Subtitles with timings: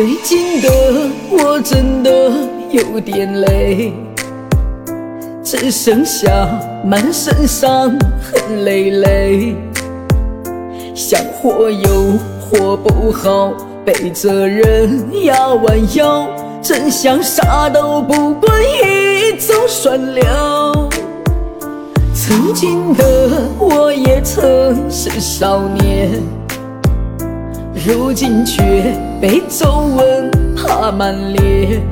[0.00, 2.10] 最近的我真的
[2.70, 3.92] 有点累，
[5.44, 6.30] 只剩下
[6.82, 9.54] 满身伤痕累累，
[10.94, 13.52] 想活又活不好，
[13.84, 16.26] 背着人压弯腰，
[16.62, 20.88] 真想啥都不管，一走算了。
[22.14, 23.04] 曾经的
[23.58, 26.10] 我也曾是少年，
[27.74, 31.82] 如今却被皱纹爬满脸。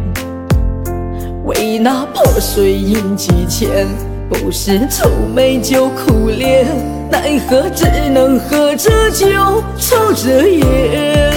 [1.44, 3.86] 为那破碎印记钱，
[4.30, 6.66] 不是愁眉就苦脸，
[7.10, 9.28] 奈何只能喝着酒，
[9.78, 11.32] 抽着烟。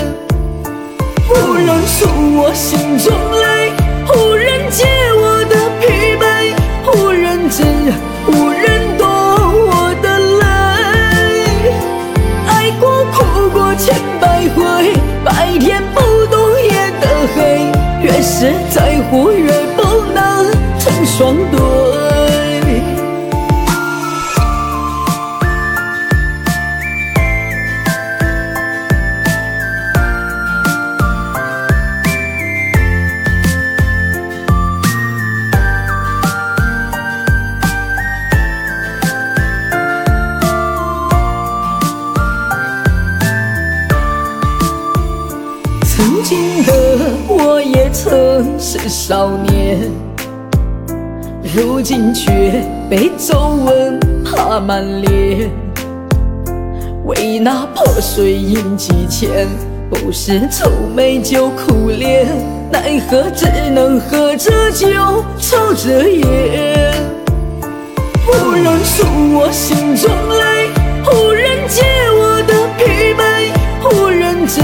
[1.27, 2.07] 不让诉
[2.37, 3.60] 我心中泪，
[18.41, 21.80] 越在乎越不能成双对。
[48.59, 49.91] 是少年，
[51.55, 55.49] 如今却被皱纹爬满脸。
[57.05, 59.47] 为那破碎印记钱，
[59.89, 62.27] 不是愁眉就苦脸，
[62.71, 64.87] 奈何只能喝着酒，
[65.39, 66.93] 抽着烟。
[68.27, 70.69] 无人诉我心中泪，
[71.11, 71.81] 无人解
[72.13, 73.51] 我的疲惫，
[73.91, 74.61] 无人知，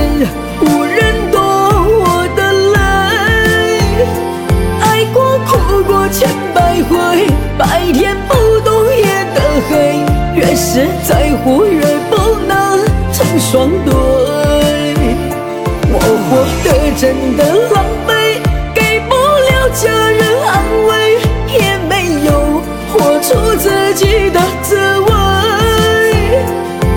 [10.58, 12.80] 是在乎越不能
[13.14, 13.94] 成双对。
[15.94, 16.30] 我活
[16.64, 16.68] 得
[17.00, 18.42] 真的狼狈，
[18.74, 20.50] 给不了家人安
[20.88, 21.20] 慰，
[21.54, 21.94] 也没
[22.26, 22.30] 有
[22.92, 25.08] 活出自己的滋味。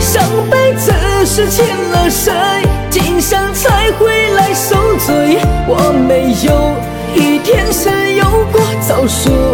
[0.00, 0.91] 上辈子
[1.27, 2.32] 是欠了谁，
[2.88, 5.38] 今生才会来受罪。
[5.69, 6.75] 我没有
[7.15, 9.50] 一天是有过早睡。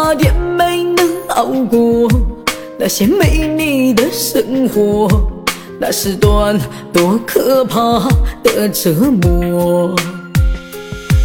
[0.00, 2.08] 差点没能熬过
[2.78, 5.08] 那些没你的生活，
[5.80, 6.56] 那是段
[6.92, 8.08] 多可怕
[8.44, 9.92] 的折磨。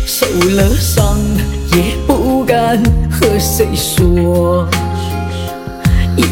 [0.08, 1.20] 受了伤
[1.76, 4.68] 也不敢和谁说。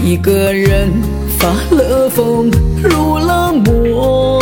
[0.03, 0.91] 一个人
[1.38, 2.50] 发了疯，
[2.81, 4.41] 入了魔。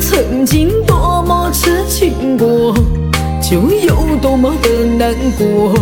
[0.00, 2.74] 曾经多么痴情过，
[3.42, 5.74] 就有多么的难过。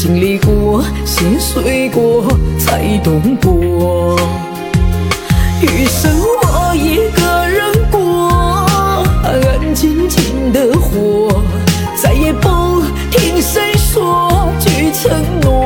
[0.00, 2.24] 经历过，心碎过，
[2.56, 4.16] 才懂过。
[5.60, 8.28] 余生我一个人过，
[9.24, 11.42] 安安静静的活，
[12.00, 12.80] 再也不
[13.10, 15.10] 听谁说句承
[15.40, 15.57] 诺。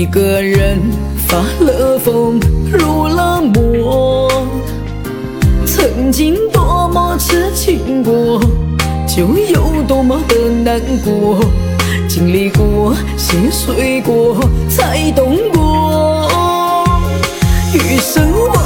[0.00, 0.80] 一个人
[1.28, 2.40] 发了疯，
[2.72, 4.32] 入了魔，
[5.66, 8.40] 曾经多么痴情过，
[9.06, 11.38] 就有多么的难过，
[12.08, 14.38] 经历过，心碎过，
[14.70, 16.26] 才懂过。
[17.74, 18.59] 余生我。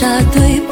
[0.00, 0.69] Ra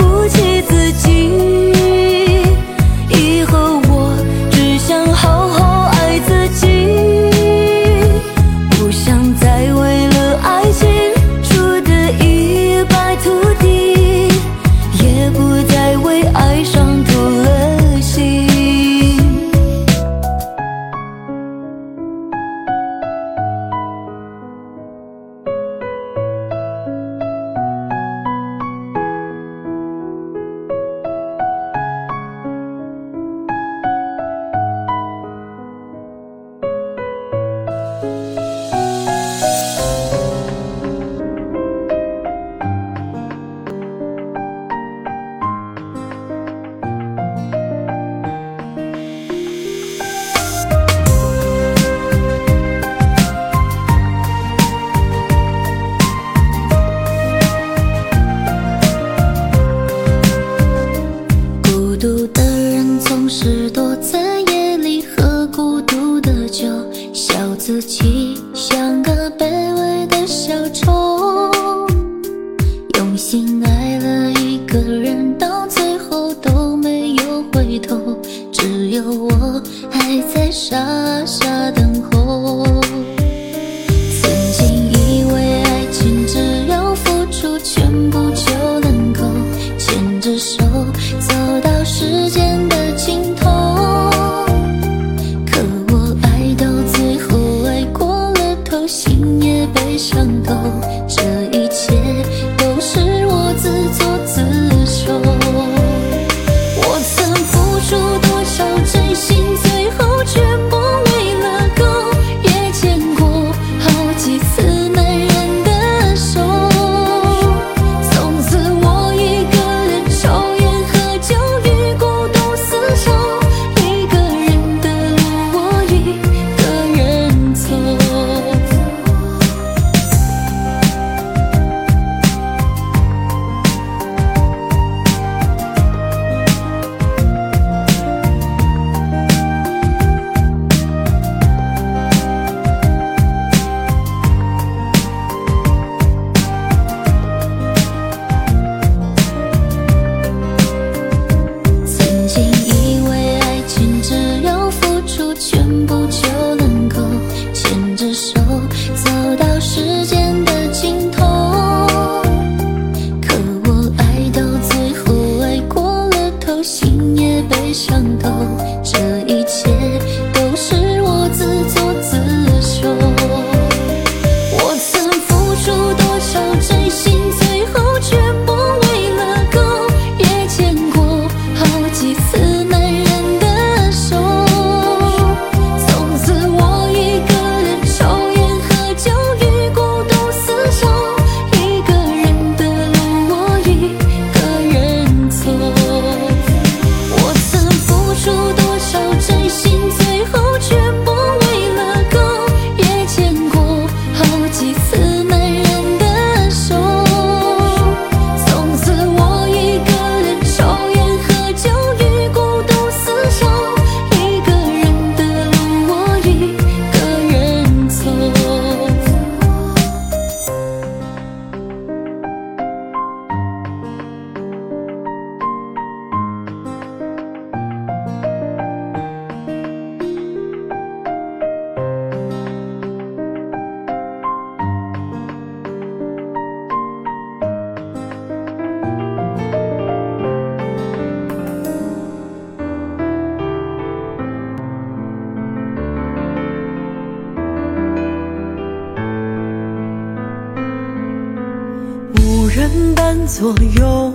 [253.39, 254.13] 左右，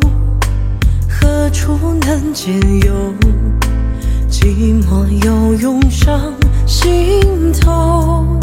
[1.07, 2.51] 何处能解
[2.85, 3.13] 忧？
[4.29, 6.33] 寂寞又涌上
[6.67, 8.37] 心头，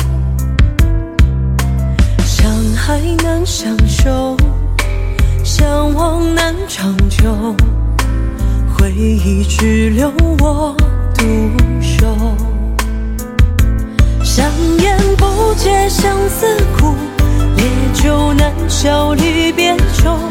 [2.25, 2.51] 相
[2.89, 4.35] 爱难相守，
[5.45, 7.55] 相望难长久，
[8.73, 10.75] 回忆只留我
[11.15, 11.27] 独
[11.83, 12.17] 守。
[14.25, 16.47] 香烟不解相思
[16.79, 16.95] 苦，
[17.59, 20.30] 烈酒难消离别愁。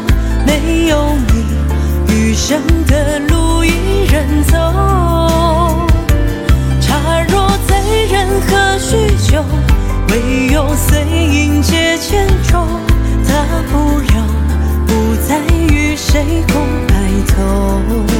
[0.50, 1.44] 没有你，
[2.08, 4.56] 余生的路一人走。
[6.80, 9.44] 茶若醉人何须酒？
[10.08, 12.66] 唯有碎银解千愁。
[13.28, 13.32] 大
[13.70, 14.26] 不了
[14.88, 15.38] 不再
[15.72, 16.94] 与谁共白
[17.32, 18.19] 头。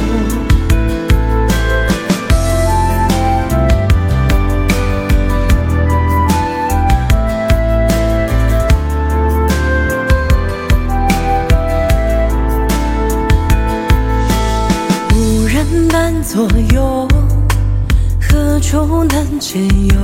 [16.33, 17.05] 左右，
[18.21, 19.97] 何处能解忧？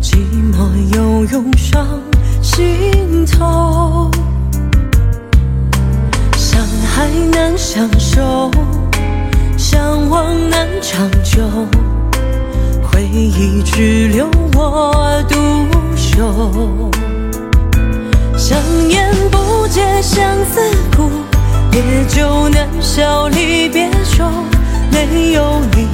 [0.00, 0.18] 寂
[0.52, 1.84] 寞又涌上
[2.40, 4.08] 心头，
[6.36, 6.62] 相
[6.96, 8.48] 爱难相守，
[9.56, 11.42] 相望难长久，
[12.84, 15.36] 回忆只留我独
[15.96, 16.88] 守。
[18.36, 18.56] 香
[18.90, 20.60] 烟不解相思
[20.96, 21.10] 苦，
[21.72, 24.24] 烈酒难消离别愁。
[24.94, 25.88] 没有你，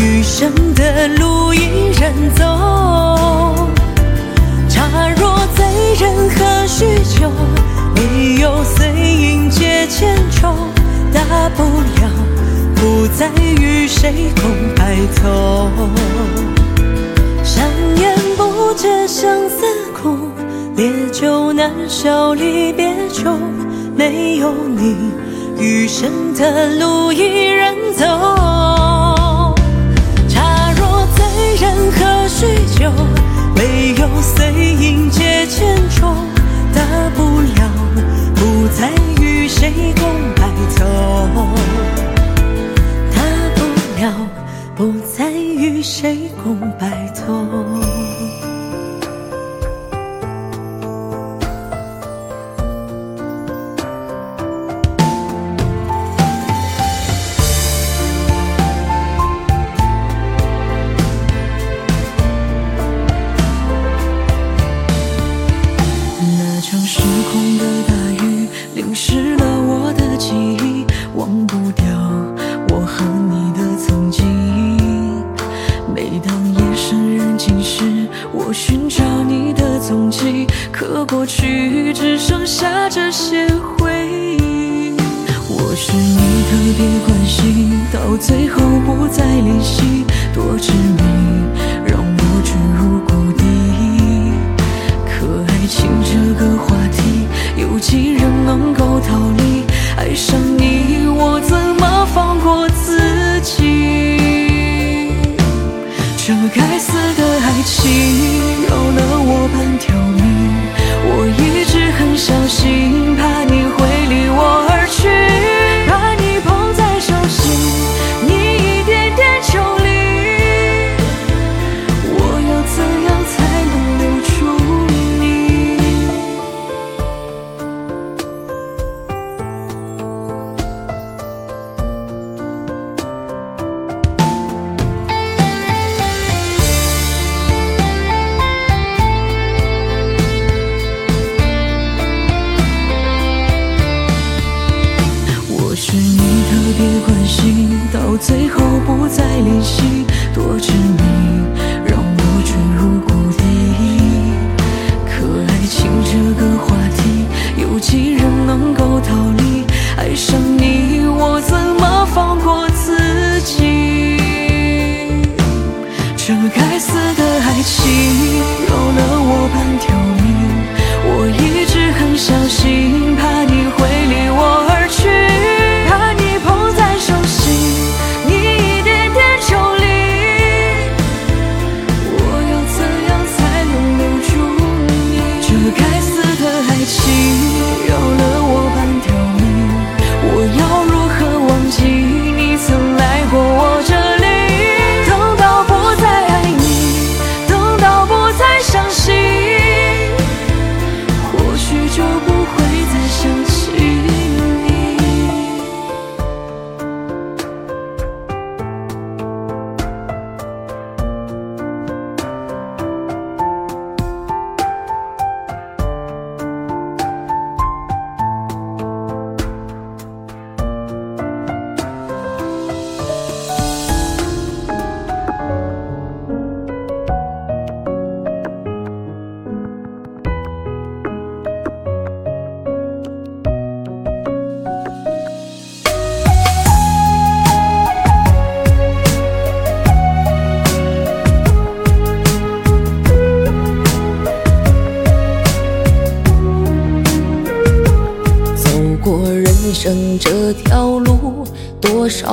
[0.00, 2.44] 余生的路一人走。
[4.68, 5.66] 茶若醉
[5.98, 7.30] 人何须酒？
[7.96, 10.54] 唯有碎银解千愁。
[11.12, 12.10] 大不了
[12.76, 13.28] 不再
[13.60, 14.44] 与谁共
[14.76, 15.70] 白头。
[17.42, 17.66] 香
[17.96, 19.64] 烟不解相思
[20.00, 20.16] 苦，
[20.76, 23.36] 烈酒难消离别愁。
[23.96, 25.10] 没有你，
[25.58, 28.04] 余生的路一人走。
[30.28, 32.46] 茶若醉人何须
[32.78, 32.92] 酒？
[33.56, 36.14] 唯有碎银解千愁。
[36.72, 36.80] 大
[37.16, 37.70] 不了
[38.36, 40.04] 不再与谁共
[40.36, 40.84] 白头。
[43.12, 43.20] 大
[43.56, 43.60] 不
[44.00, 44.12] 了
[44.76, 47.67] 不再与谁共白头。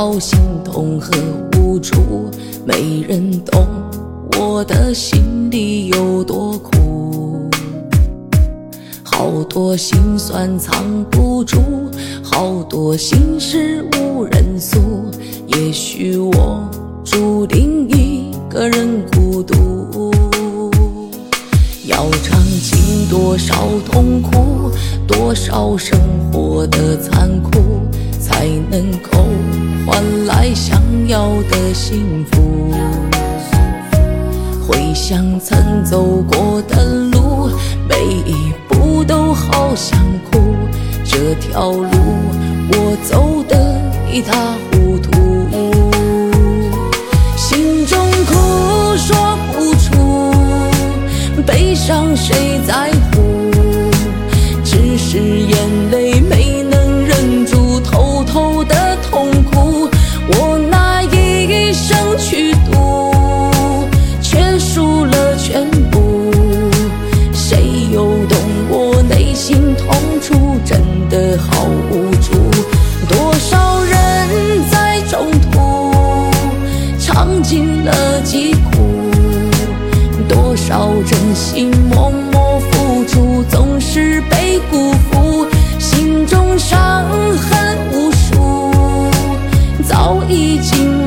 [0.05, 0.34] 冒险。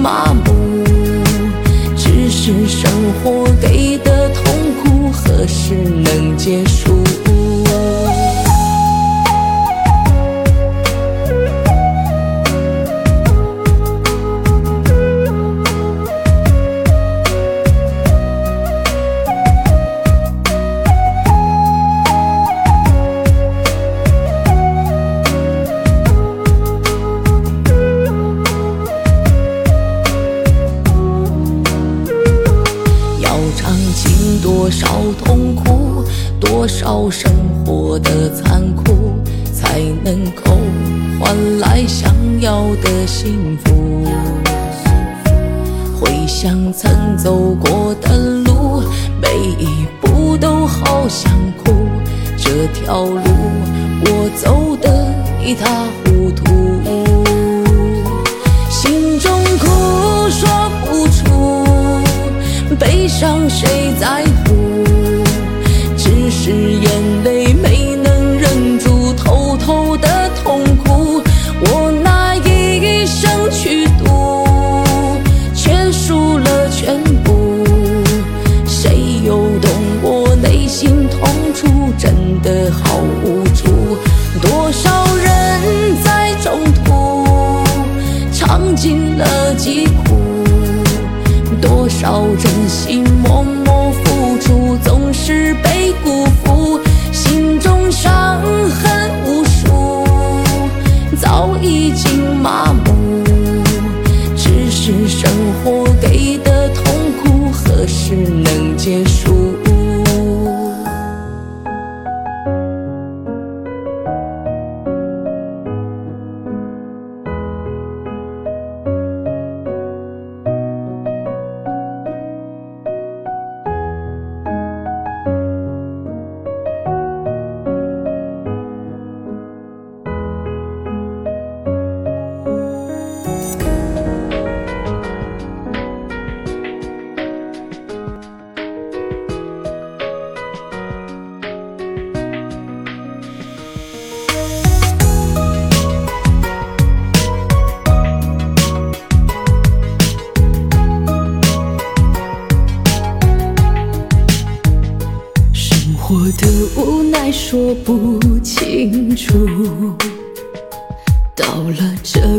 [0.09, 0.85] 麻木
[1.95, 2.91] 只是生
[3.23, 6.98] 活给的痛苦何时能结束？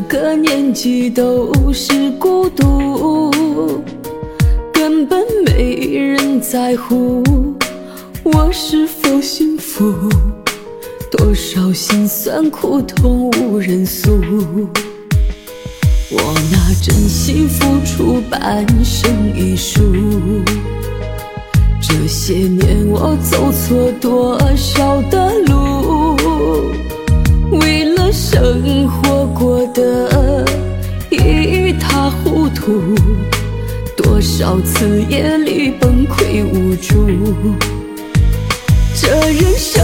[0.09, 3.29] 个年纪都是孤独，
[4.73, 7.23] 根本没人在乎
[8.23, 9.93] 我是否幸福，
[11.11, 14.19] 多少辛酸苦痛无人诉。
[16.09, 16.19] 我
[16.51, 19.79] 拿真心付出半生一输。
[21.79, 26.17] 这些年我走错多少的路，
[28.11, 30.43] 生活过得
[31.09, 32.95] 一塌糊涂，
[33.95, 37.07] 多少次夜里崩溃无助。
[38.95, 39.83] 这人生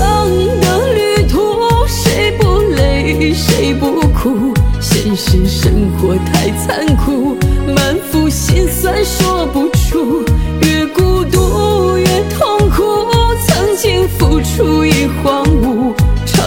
[0.60, 1.40] 的旅途，
[1.88, 4.54] 谁不累谁不苦？
[4.82, 7.38] 现实生活太残酷，
[7.76, 9.65] 满腹心酸说不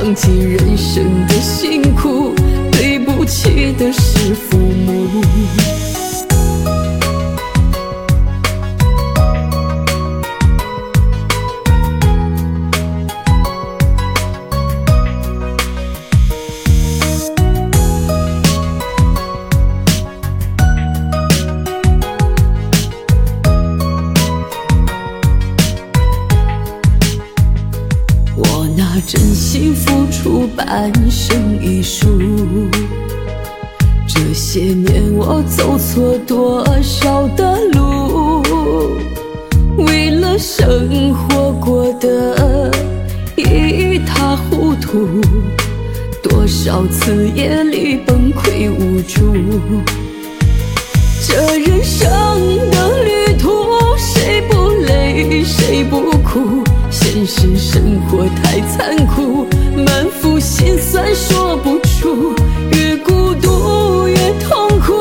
[0.09, 2.35] 忘记人生的辛苦，
[2.73, 5.38] 对不起的是父母。
[30.69, 32.21] 出半生一输，
[34.07, 38.43] 这些年我走错多少的路，
[39.79, 42.71] 为了生活过得
[43.35, 45.09] 一塌糊涂，
[46.23, 49.33] 多少次夜里崩溃无助。
[51.27, 52.07] 这人生
[52.71, 53.49] 的旅途，
[53.97, 56.63] 谁不累谁不苦？
[56.91, 59.47] 现实生活太残酷，
[60.59, 62.35] 心酸说不出，
[62.73, 64.93] 越孤独越痛苦。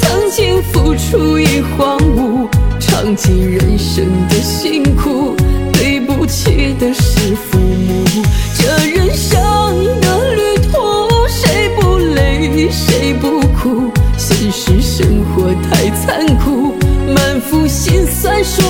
[0.00, 5.34] 曾经付出已荒芜，尝尽人生的辛苦，
[5.72, 8.04] 对不起的是父母。
[8.56, 9.40] 这人生
[10.00, 10.78] 的旅途，
[11.28, 13.90] 谁不累谁不苦？
[14.16, 16.76] 现实生活太残酷，
[17.12, 18.61] 满腹心酸说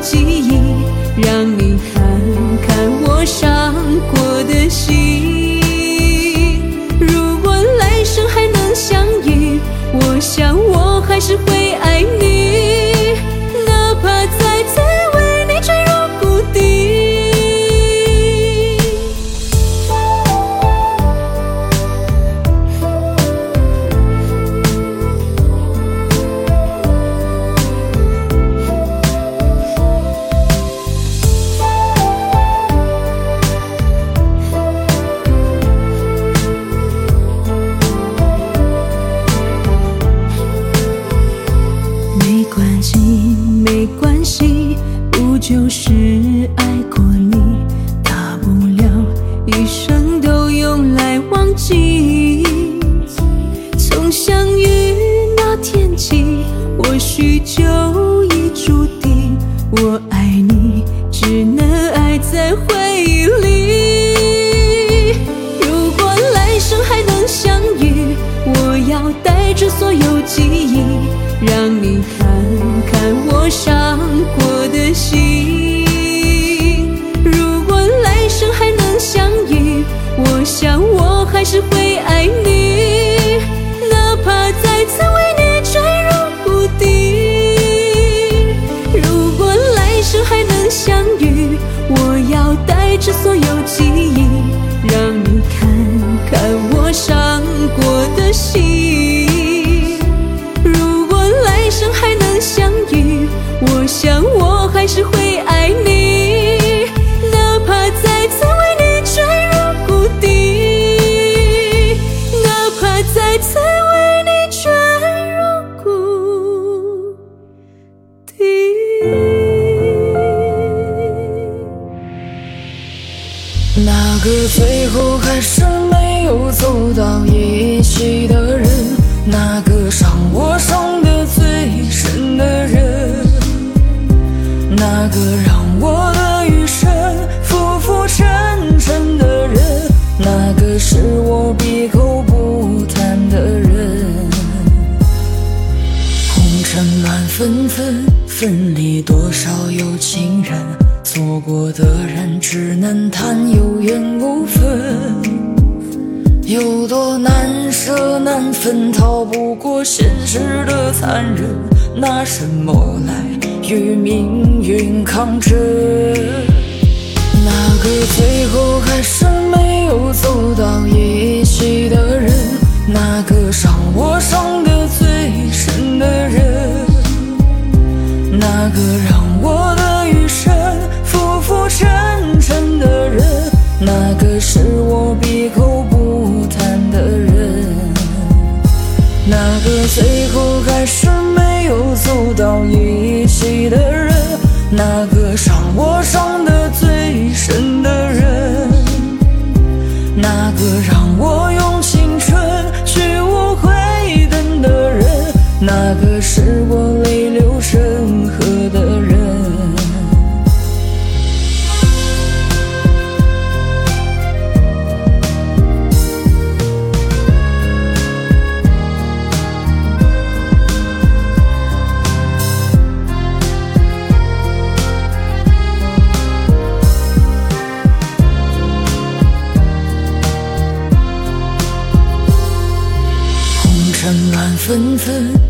[0.00, 0.58] 记忆
[1.20, 2.02] 让你看
[2.66, 3.74] 看我伤
[4.10, 6.60] 过的心。
[7.00, 9.58] 如果来生还能相遇
[9.92, 12.37] 我想我还是会爱你。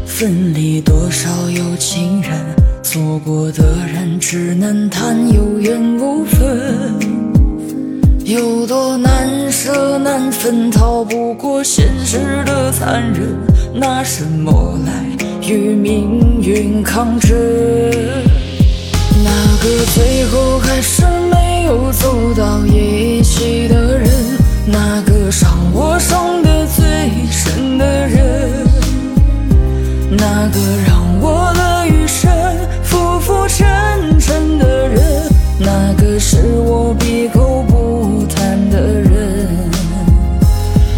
[0.06, 2.32] 分离多少有情人，
[2.82, 6.98] 错过的人只能叹有缘无分。
[8.24, 13.36] 有多难舍难分，逃不过现实的残忍，
[13.74, 14.92] 拿什么来
[15.48, 17.36] 与命运抗争？
[19.24, 19.30] 那
[19.62, 24.10] 个最后还是没有走到一起的人，
[24.66, 26.84] 那个伤我伤得最
[27.30, 28.67] 深的人，
[30.10, 32.30] 那个让我的余生
[32.82, 35.00] 浮浮沉沉的人，
[35.58, 39.48] 那个是我闭口不谈的人，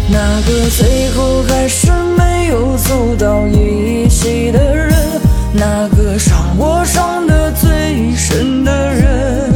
[0.09, 4.93] 那个最后还是没有走到一起的人，
[5.53, 9.53] 那个伤我伤得最深的人，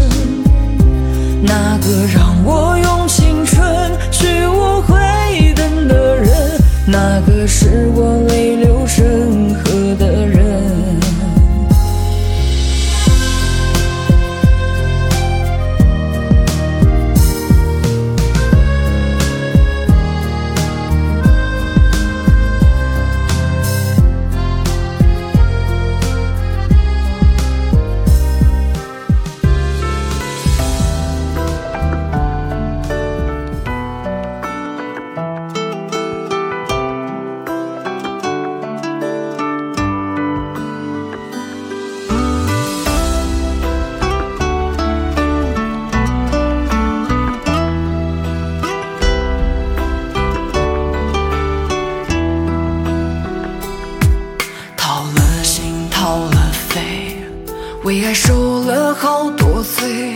[1.41, 4.97] 那个让我用青春去无悔
[5.55, 6.29] 等的人，
[6.85, 8.74] 那个是我泪流
[57.85, 60.15] 为爱受了好多罪，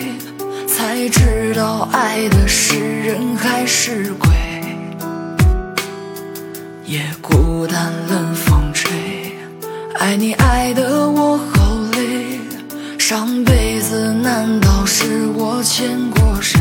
[0.67, 4.27] 才知道爱的是人还是鬼。
[6.85, 8.91] 夜孤单，冷风吹，
[9.99, 12.39] 爱你爱得我好累，
[12.97, 16.59] 上辈子难道是我欠过谁？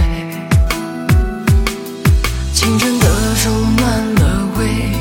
[2.52, 4.92] 清晨的手暖了胃，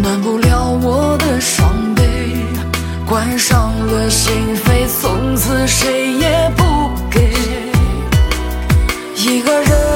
[0.00, 2.36] 暖不了我的伤悲，
[3.04, 4.32] 关上了心
[4.64, 4.71] 扉，
[5.52, 7.30] 从此谁也不给。
[9.14, 9.91] 一个人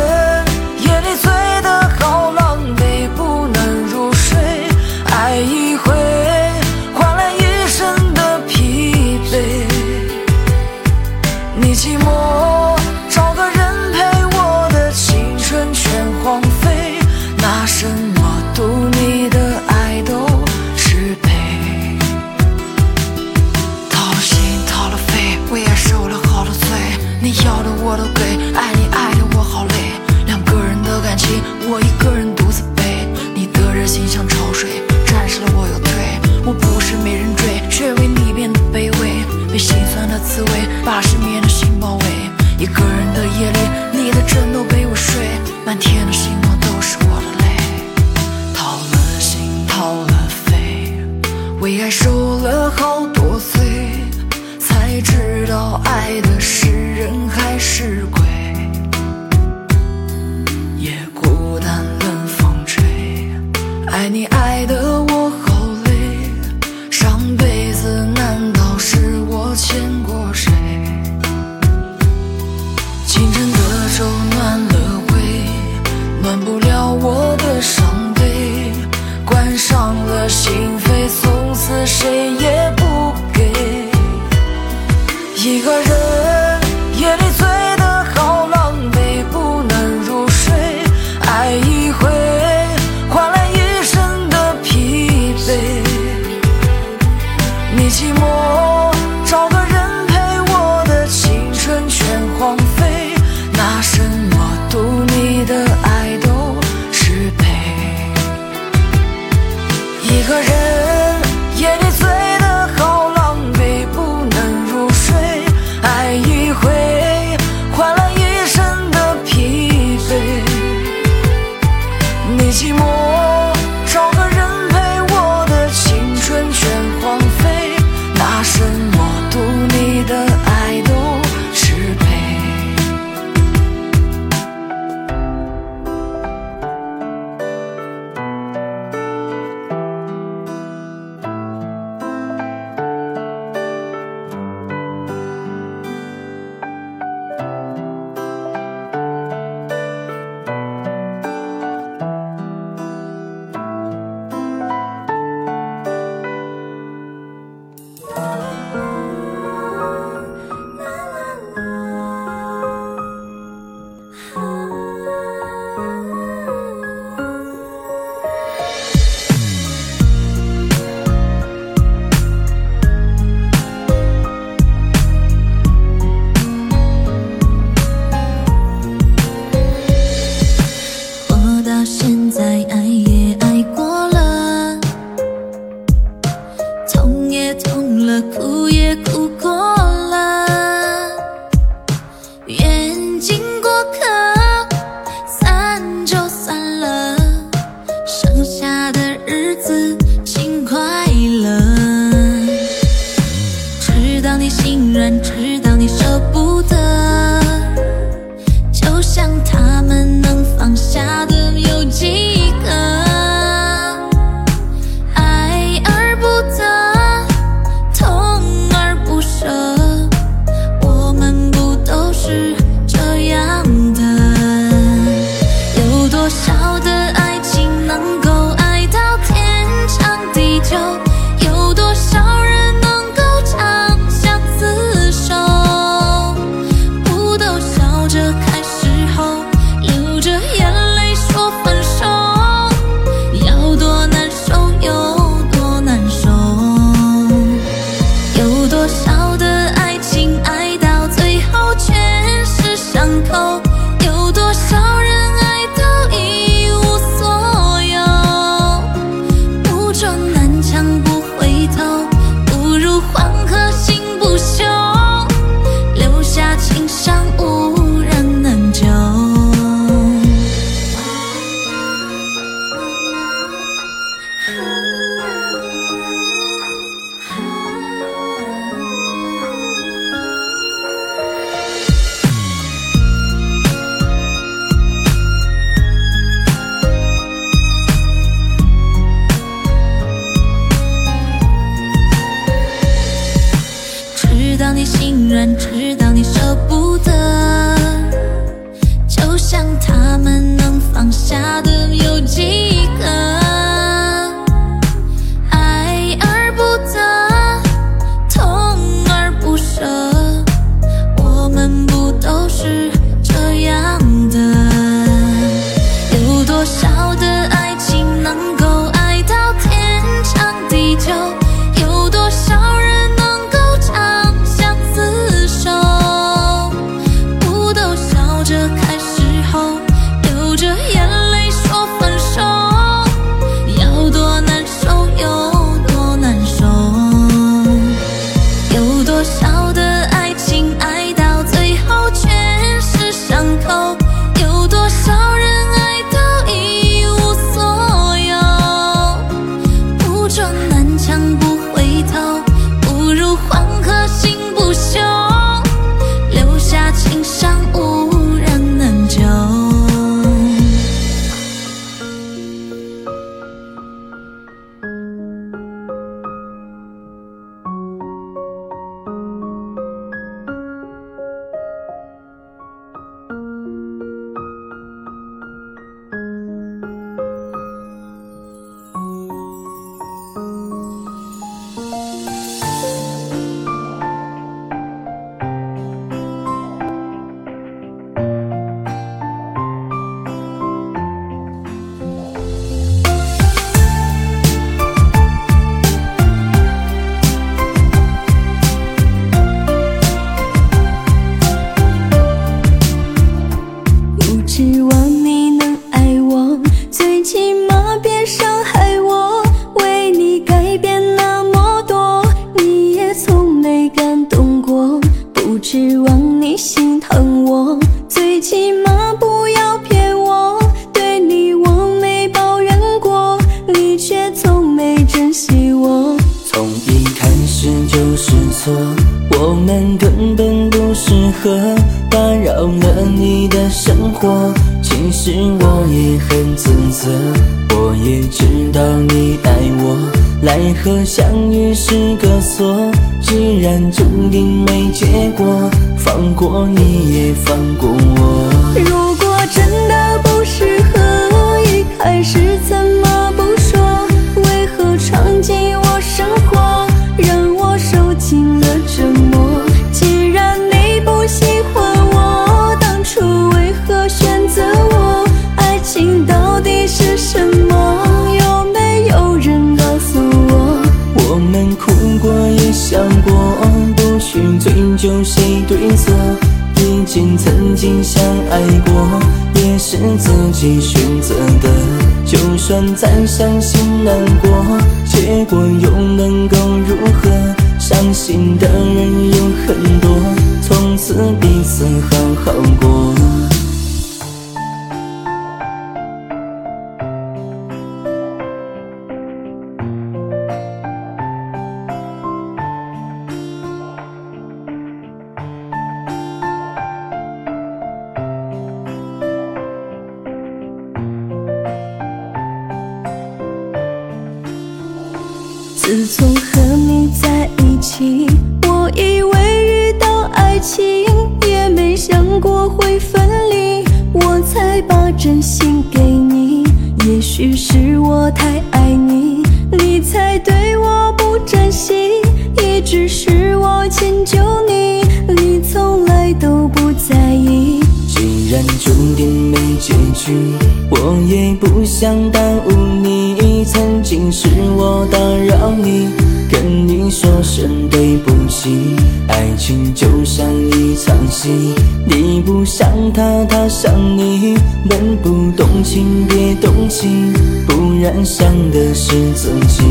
[540.91, 542.71] 我也不想耽误
[543.03, 546.09] 你，曾经是我打扰你，
[546.51, 548.97] 跟你说声对不起。
[549.29, 551.75] 爱情就像一场戏，
[552.07, 554.57] 你不想他，他想你，
[554.89, 557.33] 能不动情别动情，
[557.67, 559.85] 不然伤的是自己。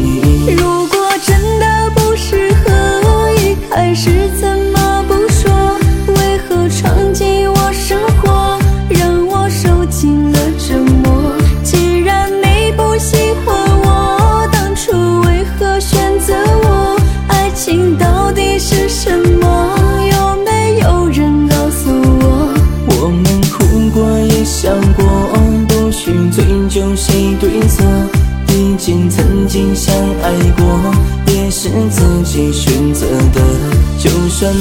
[0.58, 0.95] 如果。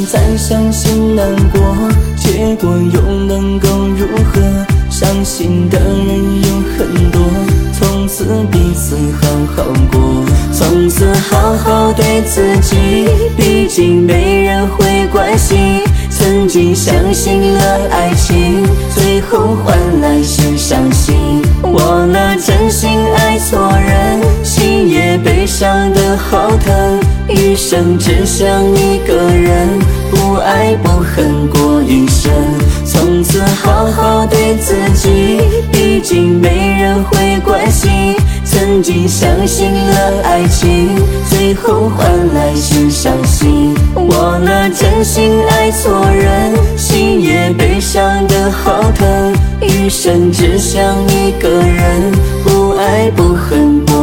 [0.07, 1.61] 再伤心难过，
[2.17, 4.41] 结果又能够如何？
[4.91, 7.21] 伤心的人有很多，
[7.73, 15.83] 从此彼此好好过，从此好好对自己，毕竟没人会关心。
[16.11, 18.65] 曾经相信了爱情，
[18.95, 21.43] 最后换来是伤心。
[21.63, 27.01] 我那真心爱错人，心也被伤得好疼。
[27.29, 29.69] 一生只想一个人，
[30.11, 32.31] 不爱不恨过一生，
[32.85, 35.41] 从此好好对自己，
[35.73, 36.49] 已经没
[36.79, 38.15] 人会关心。
[38.45, 40.91] 曾经相信了爱情，
[41.31, 43.75] 最后换来是伤心。
[43.95, 49.33] 我那真心爱错人，心也被伤的好疼。
[49.61, 52.13] 一生只想一个人，
[52.45, 53.94] 不爱不恨不。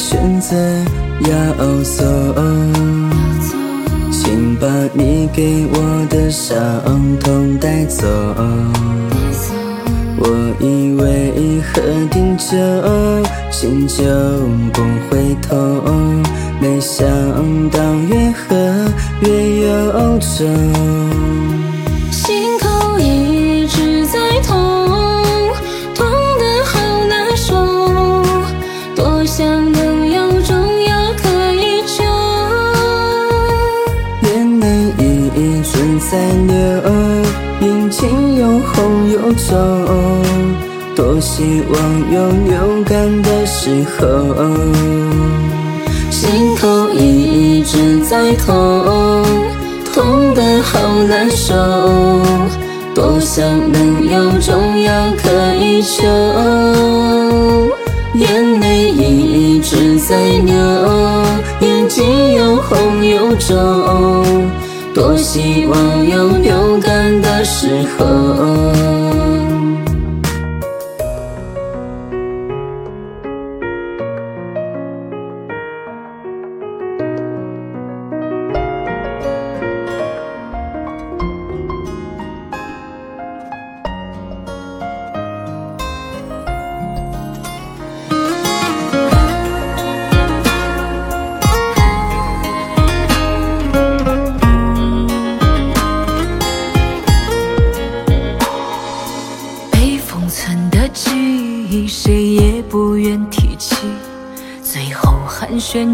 [0.00, 0.56] 选择
[1.28, 1.30] 要
[1.82, 2.02] 走，
[4.10, 6.58] 请把你给我的伤
[7.18, 8.08] 痛带走。
[10.16, 10.26] 我
[10.58, 12.56] 以为喝点酒，
[13.50, 14.02] 心就
[14.72, 16.22] 不会痛，
[16.62, 17.06] 没想
[17.68, 17.78] 到
[18.08, 18.56] 越喝
[19.20, 21.59] 越有种。
[40.94, 42.20] 多希望有
[42.52, 44.06] 勇敢的时候，
[46.10, 49.24] 心头一直在痛，
[49.92, 50.78] 痛得好
[51.08, 51.54] 难受，
[52.94, 53.42] 多想
[53.72, 56.02] 能有种药可以救，
[58.14, 60.54] 眼泪一直在流，
[61.60, 64.24] 眼睛又红又肿。
[64.92, 68.89] 多希望有流感的时候。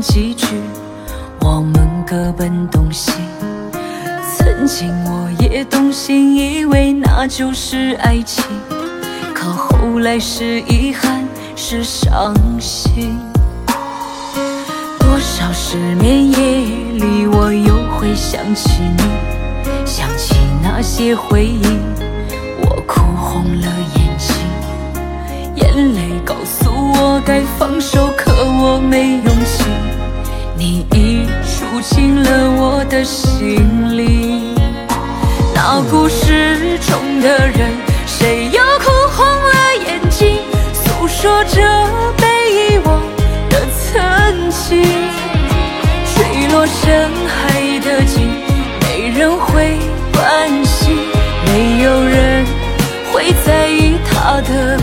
[0.01, 0.47] 几句，
[1.41, 3.13] 我们各奔东西。
[4.37, 8.45] 曾经我也动心，以为那就是爱情，
[9.35, 13.19] 可后来是遗憾，是伤心。
[14.99, 16.37] 多少失眠夜
[16.99, 19.03] 里，我又会想起你，
[19.85, 21.79] 想起那些回忆，
[22.61, 24.37] 我哭红了眼睛，
[25.57, 28.26] 眼泪告诉我该放手，可
[28.69, 29.62] 我没勇气。
[30.59, 34.57] 你已住进了我的心里，
[35.55, 37.71] 那故事中的人，
[38.07, 39.55] 谁又哭红了
[39.87, 40.39] 眼睛，
[40.75, 41.62] 诉说着
[42.17, 43.01] 被遗忘
[43.49, 44.83] 的曾经。
[46.17, 48.29] 坠落深海的鲸，
[48.81, 49.79] 没人会
[50.12, 50.97] 关心，
[51.45, 52.45] 没有人
[53.12, 54.77] 会在意他的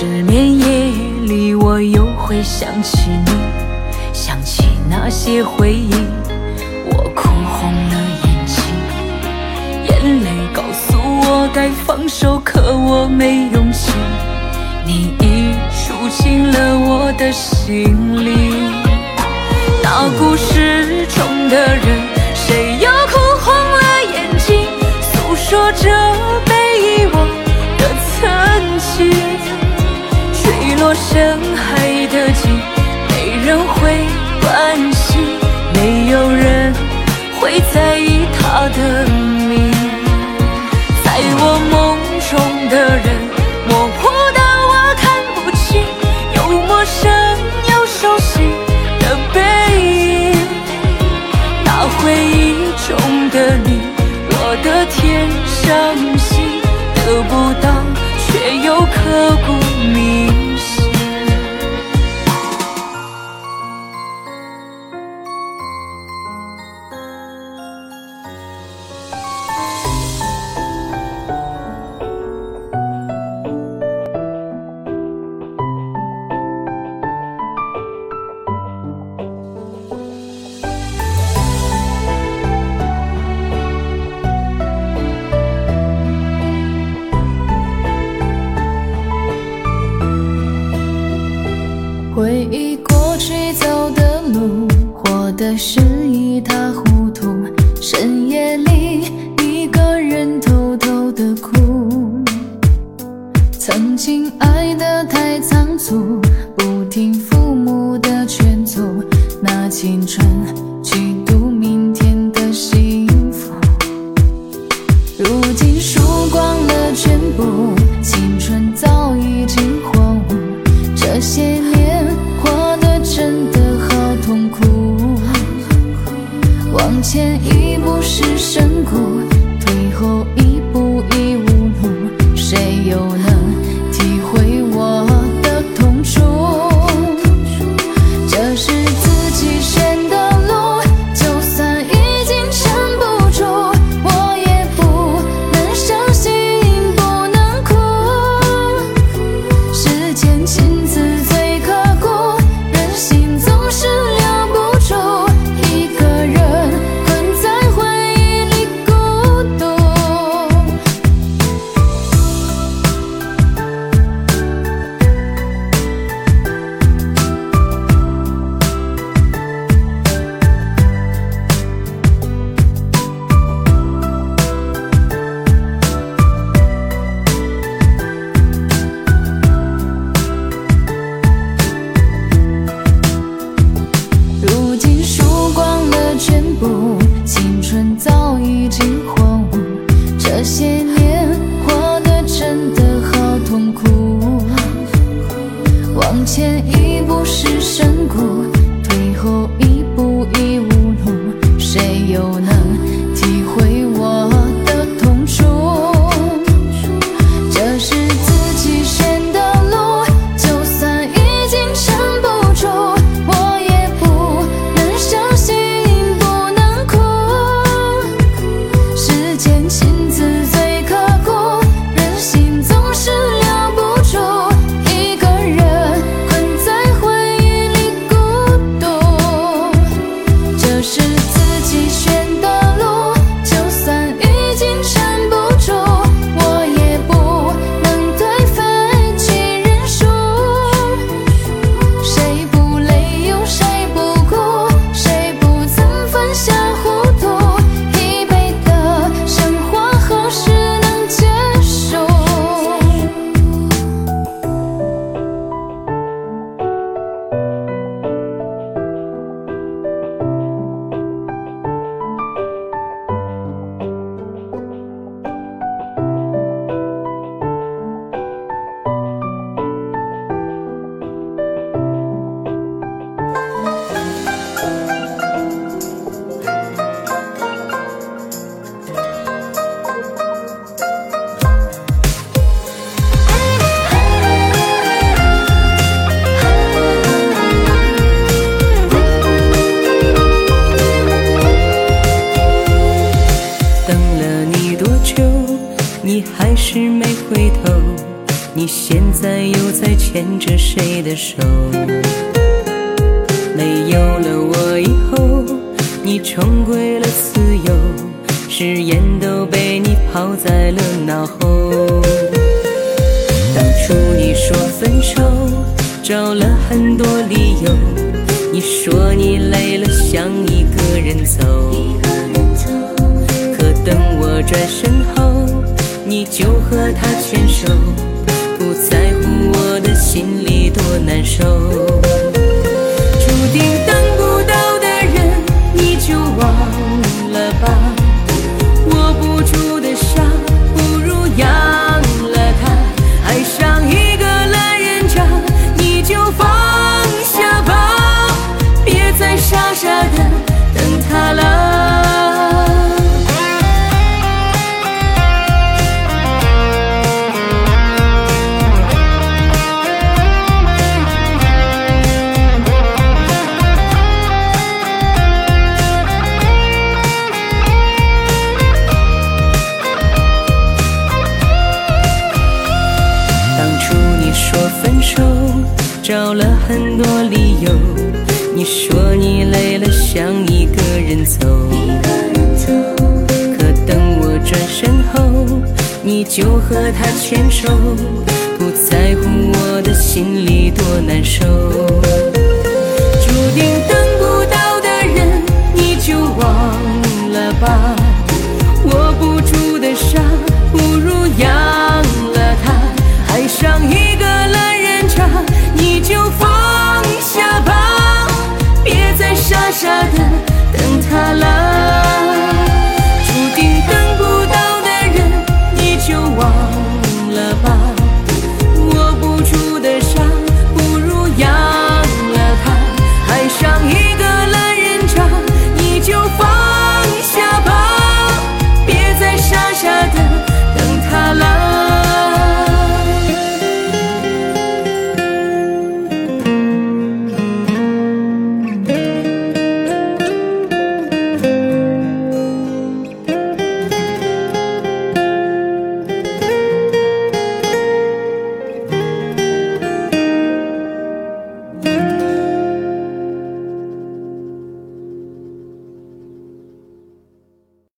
[0.00, 0.92] 失眠夜
[1.26, 3.32] 里，我又会想起你，
[4.12, 5.92] 想起那些回忆，
[6.84, 8.62] 我哭红了眼睛，
[9.88, 13.90] 眼泪告诉我该放手，可我没勇气。
[14.86, 15.52] 你已
[15.84, 18.54] 住进了我的心里，
[19.82, 21.84] 那故事中的人，
[22.36, 22.88] 谁又